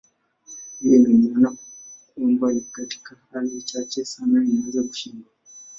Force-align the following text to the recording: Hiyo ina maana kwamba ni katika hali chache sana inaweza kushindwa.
Hiyo 0.79 0.95
ina 0.97 1.15
maana 1.29 1.57
kwamba 2.15 2.53
ni 2.53 2.61
katika 2.61 3.15
hali 3.33 3.61
chache 3.61 4.05
sana 4.05 4.43
inaweza 4.45 4.83
kushindwa. 4.83 5.31